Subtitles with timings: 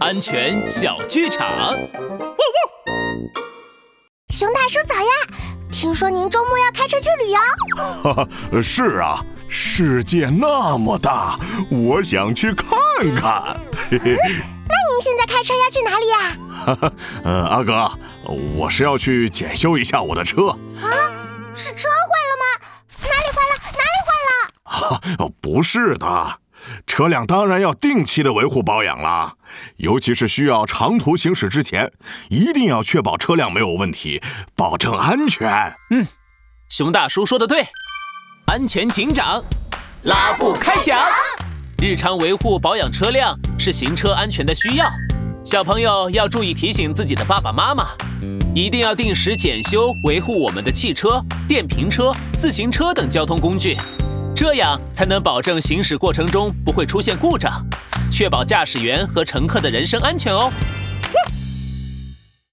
[0.00, 1.74] 安全小剧场。
[4.30, 5.10] 熊大叔早呀！
[5.70, 7.38] 听说您周末要开车去旅游？
[8.02, 8.28] 哈哈，
[8.62, 11.38] 是啊，世界那么大，
[11.70, 12.68] 我想去看
[13.14, 13.56] 看。
[13.90, 14.16] 嘿嘿。
[14.16, 16.36] 那您现在开车要去哪里呀？
[16.64, 16.92] 哈哈，
[17.24, 17.90] 呃，阿哥，
[18.56, 20.48] 我是要去检修一下我的车。
[20.48, 20.88] 啊，
[21.54, 22.44] 是车坏了吗？
[23.02, 23.54] 哪里坏了？
[23.76, 24.10] 哪里坏
[25.18, 25.26] 了？
[25.26, 26.38] 啊，不是的。
[26.86, 29.34] 车辆当然要定期的维护保养啦，
[29.76, 31.92] 尤其是需要长途行驶之前，
[32.28, 34.22] 一定要确保车辆没有问题，
[34.54, 35.74] 保证安全。
[35.90, 36.06] 嗯，
[36.68, 37.66] 熊大叔说的对，
[38.46, 39.42] 安全警长
[40.02, 40.98] 拉布开讲。
[41.82, 44.88] 日常维护保养车辆是行车安全的需要，
[45.44, 47.88] 小朋友要注意提醒自己的爸爸妈妈，
[48.54, 53.76] 一定要定时检修维护我们的汽车、电瓶车、自行车等交通工具。
[54.34, 57.64] 这样才能保证行驶过程中不会出现故障，
[58.10, 60.50] 确保驾驶员和乘客的人身安全哦。